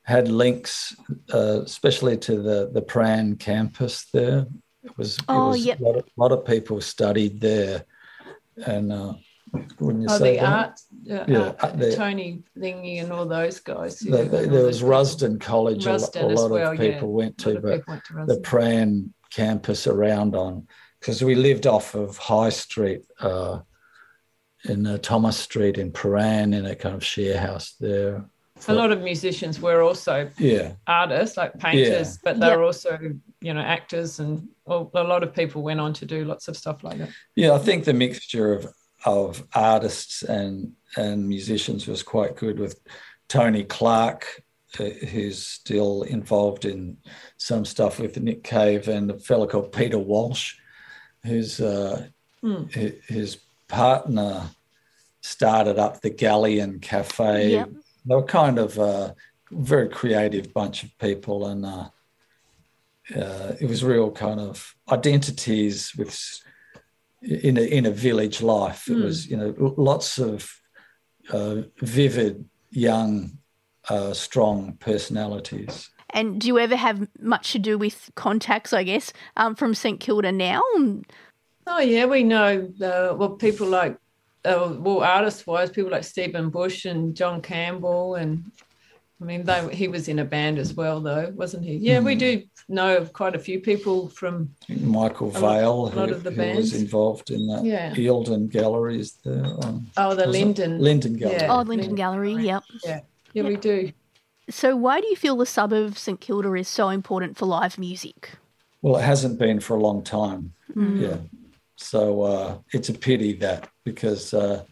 [0.03, 0.95] had links,
[1.33, 4.45] uh, especially to the the Prahran campus there.
[4.83, 5.79] It was, it Oh, was yep.
[5.79, 7.85] a, lot of, lot of people studied there,
[8.65, 9.13] and uh,
[9.79, 10.49] wouldn't you Oh, say the that?
[10.53, 13.99] art, uh, Yeah, art- the- Tony Thingy and all those guys.
[13.99, 14.89] The- the- there those was people.
[14.89, 15.85] Rusden College.
[15.85, 16.93] a Rusden a as lot well, of yeah.
[16.93, 18.41] people went to, but went to the Rusden.
[18.41, 20.67] Prahran campus around on
[20.99, 23.59] because we lived off of High Street uh,
[24.65, 28.25] in uh, Thomas Street in Prahran in a kind of share house there.
[28.69, 32.57] A lot of musicians were also Yeah, artists, like painters, but they Yep.
[32.57, 32.97] were also,
[33.41, 36.55] you know, actors, and well, a lot of people went on to do lots of
[36.57, 37.09] stuff like that.
[37.35, 37.51] yeah.
[37.53, 38.67] I think the mixture of
[39.05, 42.79] of artists and and musicians was quite good with
[43.27, 44.43] Tony Clark,
[44.79, 46.97] uh, who's still involved in
[47.37, 50.55] some stuff with Nick Cave, and a fellow called Peter Walsh,
[51.25, 52.07] who's uh,
[52.43, 54.43] hi- his partner
[55.21, 57.51] started up the Galleon Cafe.
[57.51, 57.69] Yep.
[58.05, 59.15] They were kind of a
[59.51, 61.89] very creative bunch of people, and uh,
[63.15, 66.17] uh, it was real kind of identities with
[67.21, 68.89] in a in a village life.
[68.89, 69.03] It Hmm.
[69.03, 70.49] was you know lots of
[71.31, 73.37] uh, vivid, young,
[73.89, 75.89] uh, strong personalities.
[76.15, 79.99] And do you ever have much to do with contacts, I guess, um, from St
[79.99, 80.61] Kilda now?
[81.65, 83.97] Oh yeah, we know the well people like
[84.45, 88.43] uh, well artist wise people like Stephen Bush and John Campbell and
[89.21, 91.75] I mean they he was in a band as well though wasn't he?
[91.75, 92.19] Yeah, we Hmm.
[92.19, 96.15] do know of quite a few people from Michael A lot- Vale, a lot who,
[96.15, 96.71] of the who bands.
[96.71, 97.93] was involved in that Yeah.
[97.93, 99.45] Eildon Galleries there.
[99.63, 100.27] On, oh the?
[100.27, 100.79] Linden.
[100.79, 101.37] Linden Gallery.
[101.39, 101.53] Yeah.
[101.53, 102.63] Oh, Linden Gallery, yep.
[102.85, 103.01] Yeah,
[103.33, 103.91] yeah, we do.
[104.49, 107.77] So, why do you feel the suburb of St Kilda is so important for live
[107.77, 108.31] music?
[108.81, 110.53] Well, it hasn't been for a long time.
[110.75, 110.99] Mm.
[111.01, 111.17] Yeah.
[111.83, 114.63] So uh, it's a pity that because, uh,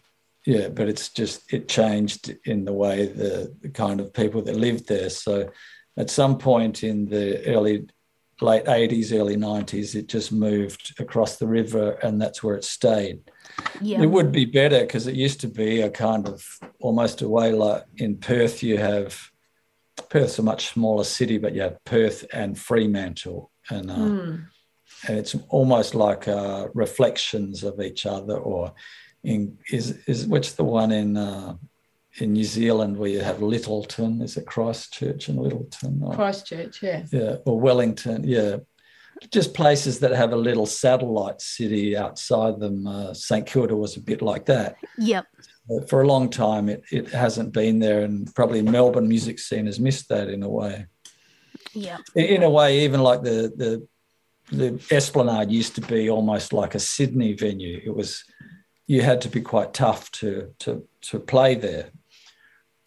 [0.46, 4.56] yeah, but it's just, it changed in the way the, the kind of people that
[4.56, 5.10] lived there.
[5.10, 5.50] So
[5.96, 7.86] at some point in the early,
[8.40, 13.20] late 80s, early 90s, it just moved across the river and that's where it stayed.
[13.80, 14.02] Yeah.
[14.02, 16.44] It would be better because it used to be a kind of
[16.80, 19.30] almost a way like in Perth, you have
[20.08, 23.50] Perth's a much smaller city, but you have Perth and Fremantle.
[23.70, 24.46] And, uh, Mm.
[25.08, 28.36] And it's almost like uh, reflections of each other.
[28.36, 28.72] Or
[29.24, 31.56] in is is which the one in uh,
[32.18, 34.22] in New Zealand where you have Lyttelton?
[34.22, 36.02] Is it Christchurch and Lyttelton?
[36.02, 37.04] Or, Christchurch, yeah.
[37.10, 38.24] yeah, or Wellington.
[38.24, 38.58] Yeah,
[39.30, 42.86] just places that have a little satellite city outside them.
[42.86, 44.76] Uh, St Kilda was a bit like that.
[44.98, 45.26] Yep.
[45.68, 49.66] But for a long time, it, it hasn't been there, and probably Melbourne music scene
[49.66, 50.86] has missed that in a way.
[51.72, 52.00] Yep.
[52.16, 53.86] In, in a way, even like the the
[54.52, 57.80] the Esplanade used to be almost like a Sydney venue.
[57.84, 58.24] It was
[58.86, 61.90] you had to be quite tough to to to play there.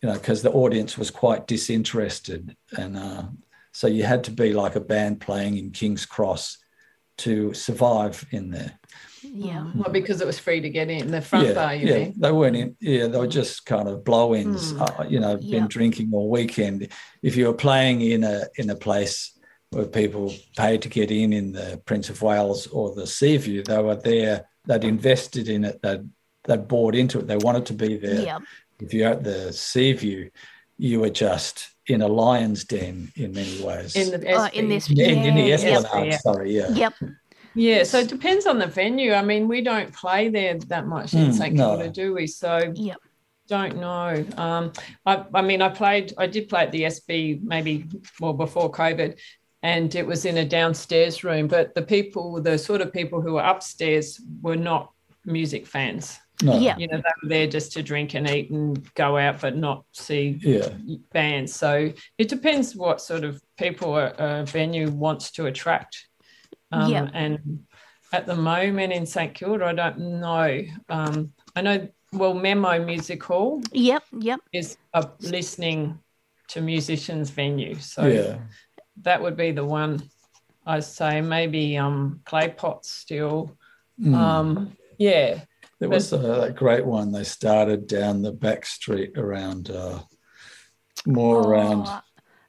[0.02, 3.24] you know, because the audience was quite disinterested, and uh,
[3.72, 6.58] so you had to be like a band playing in King's Cross
[7.18, 8.78] to survive in there.
[9.24, 9.66] Yeah.
[9.74, 12.14] Well, because it was free to get in the front yeah, bar, you yeah, mean?
[12.18, 12.76] they weren't in.
[12.80, 14.74] Yeah, they were just kind of blow-ins.
[14.74, 15.00] Mm.
[15.00, 15.60] Uh, you know, Yeah.
[15.60, 16.90] been drinking all weekend.
[17.24, 19.32] If you were playing in a in a place
[19.76, 23.78] where people paid to get in, in the Prince of Wales or the Seaview, they
[23.82, 24.48] were there.
[24.66, 25.82] They'd invested in it.
[25.82, 26.10] They'd
[26.46, 27.28] they'd bought into it.
[27.28, 28.22] They wanted to be there.
[28.22, 28.40] Yeah.
[28.80, 30.30] If you're at the Seaview,
[30.78, 33.96] you were just in a lion's den in many ways.
[33.96, 34.68] In the Oh, in Espy.
[34.68, 36.18] this- in, in the Yeah, Esplanade, yeah.
[36.20, 36.70] sorry, yeah.
[36.70, 36.94] Yep.
[37.54, 39.14] Yeah, so it depends on the venue.
[39.14, 41.78] I mean, we don't play there that much in Mm, St no.
[41.78, 42.28] Kilda, do we?
[42.28, 42.98] So Yep.
[43.48, 44.26] don't know.
[44.38, 44.72] Um,
[45.06, 47.86] I, I mean, I played, I did play at the Espy maybe
[48.20, 49.18] well before COVID,
[49.66, 51.48] and it was in a downstairs room.
[51.48, 54.92] But the people, the sort of people who were upstairs, were not
[55.26, 56.20] music fans.
[56.44, 56.78] No, Yeah.
[56.78, 59.86] You know, they were there just to drink and eat and go out, but not
[59.92, 60.70] see yeah,
[61.12, 61.56] bands.
[61.56, 66.10] So it depends what sort of people a, a venue wants to attract.
[66.72, 67.10] Um, Yeah.
[67.16, 67.66] And
[68.14, 70.62] at the moment in St Kilda, I don't know.
[70.90, 74.04] Um, I know, well, Memo Music Hall Yep.
[74.20, 74.40] Yep.
[74.54, 75.98] is a listening
[76.50, 77.74] to musicians venue.
[77.80, 78.38] So yeah.
[79.02, 80.02] That would be the one
[80.66, 81.22] I say.
[81.22, 83.58] Maybe um, Clay pots still.
[84.02, 84.16] Mm.
[84.16, 85.42] Um, yeah.
[85.80, 87.12] There was a, a great one.
[87.12, 90.00] They started down the back street around, uh,
[91.06, 91.86] more around.
[91.88, 92.00] Oh,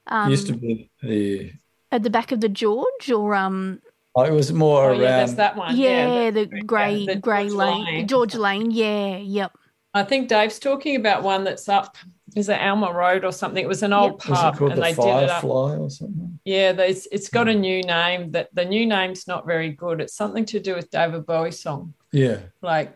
[0.07, 1.51] um, used to be the.
[1.91, 3.81] at the back of the George or um
[4.15, 5.77] Oh, it was more Oh, yeah, there's that one.
[5.77, 8.07] yeah, the- the grey grey lane, Lane.
[8.07, 9.51] George Lane yeah yep
[9.93, 11.97] I think Dave's talking about one that's up.
[12.37, 13.63] Is it Alma Road or something?
[13.63, 15.41] It was an old was it pub, called and the they did it up.
[15.41, 16.39] Firefly or something?
[16.45, 18.31] Yeah, there's, it's got a new name.
[18.31, 20.01] That the new name's not very good.
[20.01, 22.95] It's something to do with David Bowie's song, Yeah, like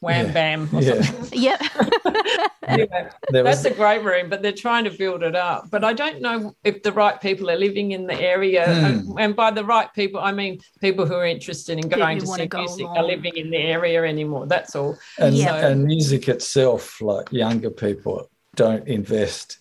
[0.00, 0.32] Wham Yeah.
[0.32, 0.68] Bam.
[0.72, 1.02] Or yeah.
[1.02, 1.42] something.
[1.42, 1.60] yep
[2.68, 5.70] Anyway, that's was a great room, but they're trying to build it up.
[5.70, 8.66] But I don't know if the right people are living in the area.
[8.66, 8.84] Hmm.
[8.84, 12.26] And, and by the right people, I mean people who are interested in going who
[12.26, 14.46] to see go music are living in the area anymore.
[14.46, 14.98] That's all.
[15.18, 15.64] and, Yeah.
[15.64, 19.58] and music itself, like younger people, don't invest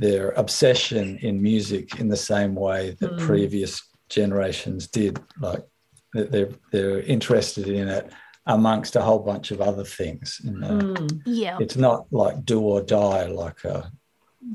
[0.00, 3.18] their obsession in music in the same way that Mm.
[3.26, 5.18] previous generations did.
[5.40, 5.64] Like
[6.12, 8.06] that they're they're interested in it
[8.46, 10.40] amongst a whole bunch of other things.
[10.44, 10.78] You know?
[10.78, 11.22] Mm.
[11.24, 13.84] yeah It's not like do or die like uh,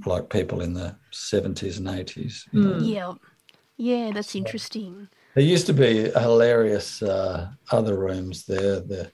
[0.05, 2.45] like people in the seventies and eighties.
[2.53, 2.79] Mm.
[2.95, 3.13] yeah
[3.77, 8.79] yeah that's interesting There used to be hilarious uh, other rooms there.
[8.81, 9.11] The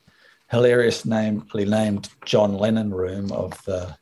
[0.50, 3.96] hilarious namely named John Lennon room of the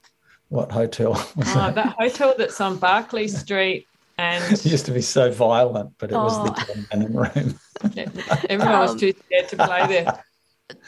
[0.53, 1.75] what hotel was Oh, that?
[1.75, 3.87] that hotel that's on Barclay Street,
[4.19, 6.43] and It used to be so violent, but it was Oh.
[6.45, 7.59] the John Lennon room.
[8.49, 10.23] everyone was Um, too scared to play there.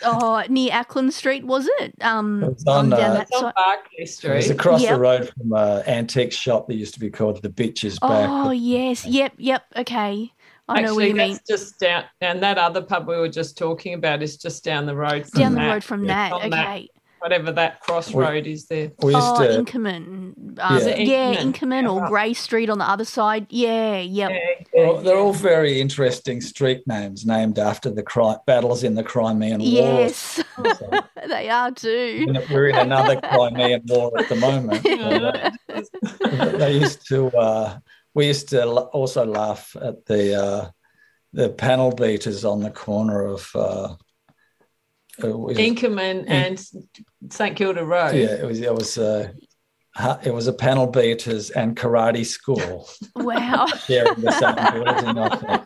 [0.04, 3.41] oh near Acland Street was it um It was on, down uh, that It's on
[3.43, 4.49] side Barclay It was Street.
[4.51, 4.93] across Yep.
[4.93, 8.30] the road from an antique shop that used to be called the Bitches Back.
[8.32, 10.32] oh yes yep yep okay
[10.67, 13.56] I know what Actually, you mean just down, and that other pub we were just
[13.56, 16.30] talking about is just down the road from down the that, road from Yeah.
[16.30, 16.82] that On that.
[17.26, 18.92] Okay whatever that crossroad is there.
[19.02, 21.54] we used oh to, Inkerman um, Is it yeah Inkerman?
[21.54, 24.38] Inkerman or Grey Street on the other side yeah yep Yeah,
[24.74, 25.22] they're, yeah, all, they're yeah.
[25.22, 29.68] all very interesting street names named after the cri- battles in the Crimean War.
[29.68, 30.90] yes So,
[31.28, 34.86] they are too we're in another Crimean War at the moment.
[36.26, 36.58] Yeah.
[36.58, 37.80] they used to uh,
[38.14, 40.70] we used to also laugh at the uh,
[41.34, 44.05] the panel beaters on the corner of uh, it
[45.23, 46.60] was, Inkerman and
[47.30, 48.15] St Kilda Road.
[48.15, 49.32] yeah it was it was uh,
[50.23, 55.62] it was a panel beaters and karate school wow sharing the same building I think.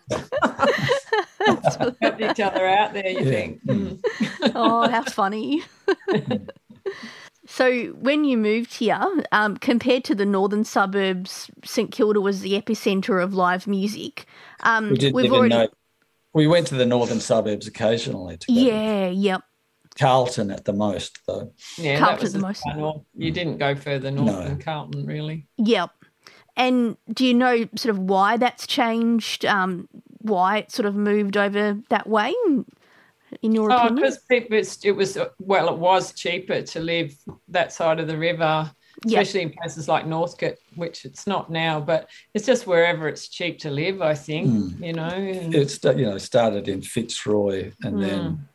[2.01, 3.31] Help each other out there, you Yeah.
[3.31, 3.63] think.
[3.65, 3.99] Mm.
[3.99, 4.51] Mm.
[4.55, 5.63] oh, how funny.
[7.47, 12.53] so, when you moved here, um, compared to the northern suburbs, St Kilda was the
[12.61, 14.25] epicenter of live music.
[14.61, 15.67] Um, we didn't we've even already, know
[16.33, 18.59] we went to the northern suburbs occasionally together.
[18.61, 19.41] yeah, yep,
[19.97, 22.63] Carlton at the most though Yeah, Carlton that was the the most.
[22.63, 23.01] far north.
[23.15, 24.43] You didn't go further north No.
[24.43, 25.47] than Carlton, really.
[25.57, 25.91] yep.
[26.57, 29.45] And do you know sort of why that's changed?
[29.45, 29.87] Um,
[30.17, 32.33] why it sort of moved over that way?
[33.41, 33.71] In your opinion?
[33.71, 33.95] Oh, opinion?
[33.95, 37.15] because people, it's, it was well, it was cheaper to live
[37.47, 38.69] that side of the river,
[39.05, 39.21] Yep.
[39.21, 43.59] especially in places like Northcote, which it's not now, but it's just wherever it's cheap
[43.59, 44.01] to live.
[44.01, 44.85] I think Mm.
[44.87, 45.07] you know.
[45.07, 48.47] and- it's you know started in Fitzroy and then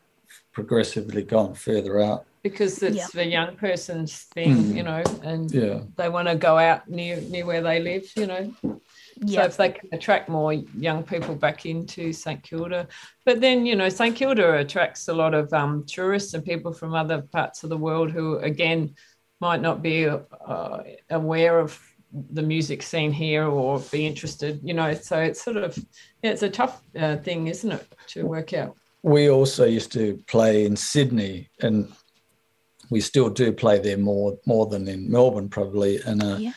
[0.51, 3.11] progressively gone further out because it's Yep.
[3.11, 4.75] the young person's thing, Mm.
[4.75, 8.27] you know, and yeah they want to go out near near where they live, you
[8.27, 8.53] know.
[9.27, 12.87] So if they can attract more young people back into St Kilda,
[13.25, 16.93] but then you know St Kilda attracts a lot of um, tourists and people from
[16.93, 18.93] other parts of the world who again
[19.39, 21.79] might not be uh, aware of
[22.31, 24.93] the music scene here or be interested, you know.
[24.93, 25.77] So it's sort of,
[26.23, 28.75] yeah, it's a tough uh, thing, isn't it, to work out?
[29.03, 31.91] We also used to play in Sydney, and
[32.89, 36.01] we still do play there more more than in Melbourne, probably.
[36.01, 36.53] And uh, Yeah.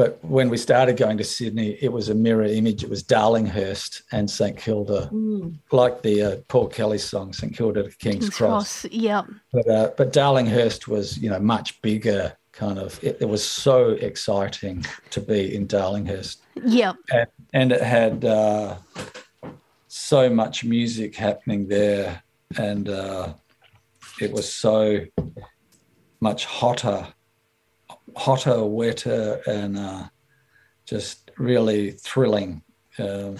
[0.00, 2.82] But when we started going to Sydney, it was a mirror image.
[2.82, 5.58] It was Darlinghurst and St Kilda, Mm.
[5.72, 8.92] like the uh, Paul Kelly song "St Kilda to King's, King's Cross." Cross.
[8.92, 9.24] Yeah.
[9.52, 12.32] But uh, but Darlinghurst was you know much bigger.
[12.52, 16.92] Kind of, it, it was so exciting to be in Darlinghurst, Yeah.
[17.12, 18.76] and, and it had uh,
[19.88, 22.22] so much music happening there,
[22.58, 23.34] and uh,
[24.20, 25.04] it was so
[26.20, 27.06] much hotter,
[28.16, 30.04] hotter, wetter, and uh,
[30.86, 32.62] just really thrilling.
[32.98, 33.36] Um,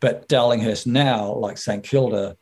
[0.00, 2.36] but Darlinghurst now, like St Kilda,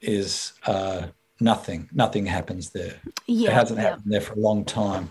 [0.00, 1.06] is uh,
[1.40, 1.88] nothing.
[1.92, 3.00] Nothing happens there.
[3.26, 3.50] Yeah.
[3.50, 3.90] It hasn't yeah.
[3.90, 5.10] happened there for a long time.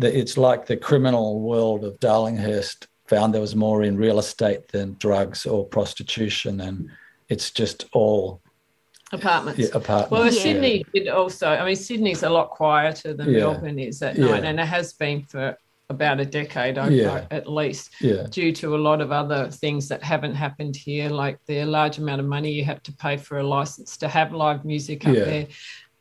[0.00, 4.96] It's like the criminal world of Darlinghurst found there was more in real estate than
[4.98, 6.88] drugs or prostitution, and
[7.28, 8.40] it's just all
[9.12, 9.58] Apartments.
[9.60, 10.10] yeah, apartments.
[10.10, 10.30] Well, Yeah.
[10.42, 11.48] Sydney did also.
[11.48, 13.40] I mean, Sydney's a lot quieter than Yeah.
[13.40, 14.26] Melbourne is at Yeah.
[14.26, 15.56] night, and it has been for
[15.88, 17.26] about a decade over, Yeah.
[17.32, 21.38] at least, yeah, due to a lot of other things that haven't happened here, like
[21.46, 24.64] the large amount of money you have to pay for a license to have live
[24.64, 25.24] music up Yeah.
[25.24, 25.46] there.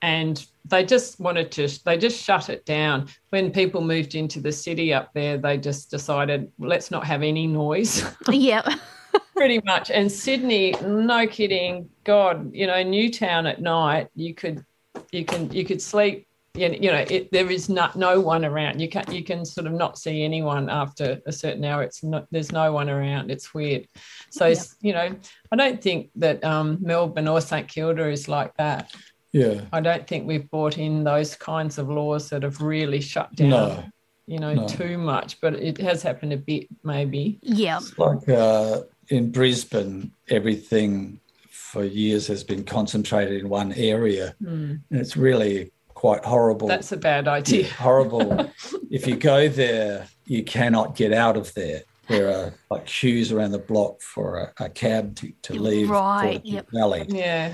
[0.03, 3.07] And they just wanted to, they just shut it down.
[3.31, 7.47] When people moved into the city up there, they just decided, let's not have any
[7.47, 8.05] noise.
[8.29, 8.61] yeah.
[9.35, 9.89] pretty much.
[9.91, 14.63] And Sydney, no kidding, God, you know, Newtown at night, you could,
[15.11, 16.25] you can, you could sleep.
[16.55, 18.81] You you know, it, there is not no one around.
[18.81, 21.83] You can you can sort of not see anyone after a certain hour.
[21.83, 23.29] It's not there's no one around.
[23.29, 23.85] It's weird.
[24.31, 24.63] So Yeah.
[24.81, 25.15] you know,
[25.51, 28.91] I don't think that um, Melbourne or St Kilda is like that.
[29.31, 29.61] yeah.
[29.71, 33.49] I don't think we've brought in those kinds of laws that have really shut down,
[33.51, 33.83] No,
[34.25, 34.67] you know, no.
[34.67, 35.39] too much.
[35.41, 37.37] But it has happened a bit, maybe.
[37.43, 37.77] Yeah.
[37.77, 44.75] it's like uh, in Brisbane, everything for years has been concentrated in one area, Hmm.
[44.89, 46.67] and it's really quite horrible.
[46.67, 47.67] That's a bad idea.
[47.73, 48.51] horrible.
[48.89, 51.83] if you go there, you cannot get out of there.
[52.07, 56.35] There are like queues around the block for a, a cab to, to leave Right,
[56.37, 56.67] Fortitude yep.
[56.73, 57.05] Valley.
[57.07, 57.53] Yeah,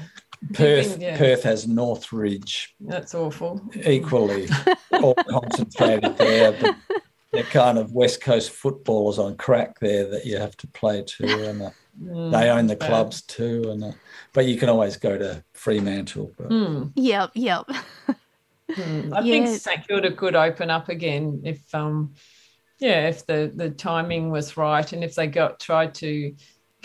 [0.54, 1.18] Perth, yeah.
[1.18, 3.62] Perth has Northbridge that's awful.
[3.86, 4.48] equally
[4.94, 6.76] all concentrated there, but
[7.36, 11.46] they're kind of West Coast footballers on crack there that you have to play to,
[11.48, 11.72] and uh,
[12.02, 12.90] Mm, they own the bad.
[12.90, 13.70] clubs too.
[13.70, 13.92] And uh,
[14.34, 16.34] but you can always go to Fremantle.
[16.38, 17.32] But Mm, Yep.
[17.36, 17.66] Yep.
[18.78, 19.14] mm.
[19.16, 19.32] I Yeah.
[19.32, 22.14] think St Kilda could open up again if, um,
[22.80, 26.36] yeah, if the the timing was right and if they got tried to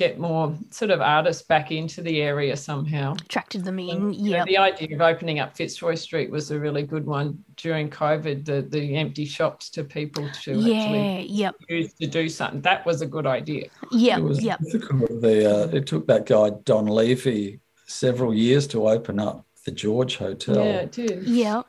[0.00, 3.12] get more sort of artists back into the area somehow.
[3.26, 3.90] Attracted them in.
[3.90, 7.44] And, you know, the idea of opening up Fitzroy Street was a really good one
[7.56, 8.46] during COVID.
[8.46, 11.18] The the empty shops to people to actually Yeah.
[11.42, 11.54] Yep.
[11.68, 12.62] use to do something.
[12.62, 13.66] That was a good idea.
[13.92, 14.18] Yep.
[14.18, 14.58] it was Yep.
[14.64, 15.20] difficult.
[15.20, 20.64] The, uh, it took that guy Donlevy several years to open up the George Hotel.
[20.64, 21.24] Yeah, it did.
[21.28, 21.66] Yep.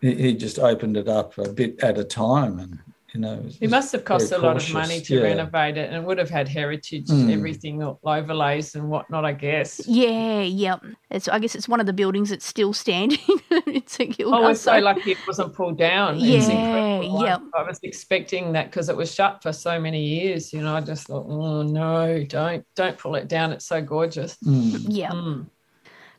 [0.00, 2.78] He, he just opened it up a bit at a time, and
[3.14, 5.22] you know, it It must have cost a very lot of money to yeah.
[5.22, 7.32] renovate it and it would have had heritage, Mm.
[7.32, 9.80] everything, overlays and whatnot, I guess.
[9.86, 10.40] Yeah.
[10.42, 10.82] Yep.
[11.10, 11.28] It's.
[11.28, 13.18] I guess it's one of the buildings that's still standing
[13.66, 14.36] in St Kilda.
[14.36, 16.16] I was so so- lucky it wasn't pulled down.
[16.16, 17.18] It's Yeah, incredible.
[17.18, 17.40] I- yep.
[17.56, 20.52] I, was expecting that because it was shut for so many years.
[20.52, 23.52] You know, I just thought, oh no, don't don't pull it down.
[23.52, 24.36] It's so gorgeous.
[24.44, 24.86] Mm.
[24.88, 25.12] Yep.
[25.12, 25.46] Mm.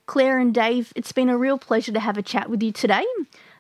[0.06, 3.04] Clare and Dave, it's been a real pleasure to have a chat with you today.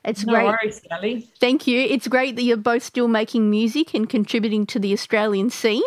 [0.05, 0.45] It's No great.
[0.45, 1.27] worries, Sally.
[1.39, 1.79] Thank you.
[1.79, 5.81] It's great that you're both still making music and contributing to the Australian scene.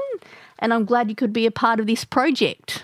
[0.59, 2.83] And I'm glad you could be a part of this project.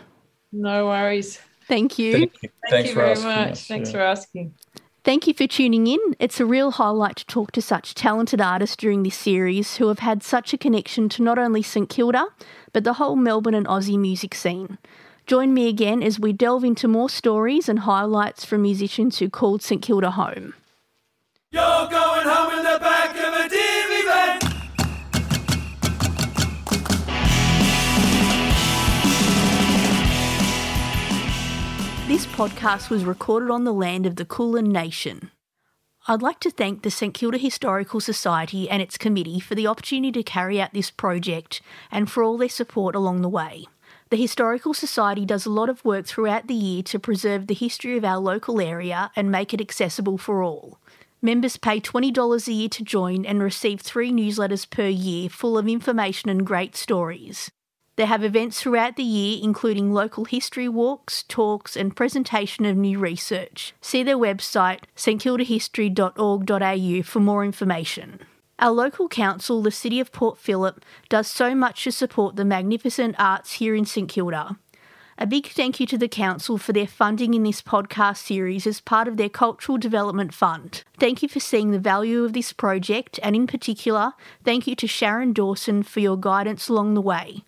[0.52, 1.40] No worries.
[1.66, 2.12] Thank you.
[2.12, 2.48] Thank you.
[2.48, 3.50] Thank Thanks you for very asking much.
[3.50, 3.92] us, Thanks yeah.
[3.92, 4.54] for asking.
[5.02, 5.98] Thank you for tuning in.
[6.18, 9.98] It's a real highlight to talk to such talented artists during this series who have
[9.98, 12.28] had such a connection to not only St Kilda,
[12.72, 14.78] but the whole Melbourne and Aussie music scene.
[15.26, 19.60] Join me again as we delve into more stories and highlights from musicians who called
[19.62, 20.54] St Kilda home.
[21.54, 24.40] You're going home in the back of a divvy van.
[32.08, 35.30] This podcast was recorded on the land of the Kulin Nation.
[36.08, 40.10] I'd like to thank the St Kilda Historical Society and its committee for the opportunity
[40.10, 43.66] to carry out this project and for all their support along the way.
[44.10, 47.96] The Historical Society does a lot of work throughout the year to preserve the history
[47.96, 50.78] of our local area and make it accessible for all.
[51.24, 55.66] Members pay $20 a year to join and receive three newsletters per year full of
[55.66, 57.50] information and great stories.
[57.96, 62.98] They have events throughout the year, including local history walks, talks, and presentation of new
[62.98, 63.72] research.
[63.80, 68.20] See their website, stkildahistory.org.au, for more information.
[68.58, 73.16] Our local council, the City of Port Phillip, does so much to support the magnificent
[73.18, 74.58] arts here in St Kilda.
[75.16, 78.80] A big thank you to the Council for their funding in this podcast series as
[78.80, 80.82] part of their Cultural Development Fund.
[80.98, 84.88] Thank you for seeing the value of this project, and in particular, thank you to
[84.88, 87.44] Sharon Dawson for your guidance along the way.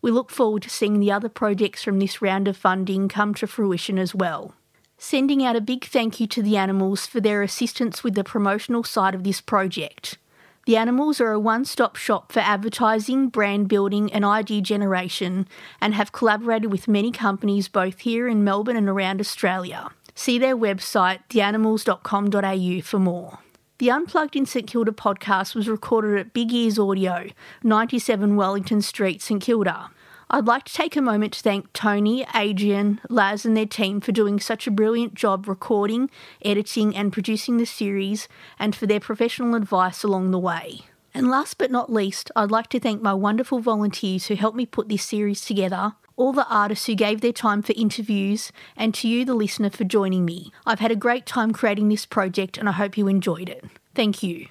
[0.00, 3.48] We look forward to seeing the other projects from this round of funding come to
[3.48, 4.54] fruition as well.
[4.96, 8.84] Sending out a big thank you to the animals for their assistance with the promotional
[8.84, 10.18] side of this project.
[10.68, 15.48] The Animals are a one stop shop for advertising, brand building, and idea generation
[15.80, 19.88] and have collaborated with many companies both here in Melbourne and around Australia.
[20.14, 23.38] See their website, theanimals.com.au, for more.
[23.78, 27.30] The Unplugged in St Kilda podcast was recorded at Big Ears Audio,
[27.62, 29.88] 97 Wellington Street, St Kilda.
[30.30, 34.12] I'd like to take a moment to thank Tony, Adrian, Laz, and their team for
[34.12, 36.10] doing such a brilliant job recording,
[36.44, 40.80] editing, and producing the series, and for their professional advice along the way.
[41.14, 44.66] And last but not least, I'd like to thank my wonderful volunteers who helped me
[44.66, 49.08] put this series together, all the artists who gave their time for interviews, and to
[49.08, 50.52] you, the listener, for joining me.
[50.66, 53.64] I've had a great time creating this project and I hope you enjoyed it.
[53.94, 54.48] Thank you.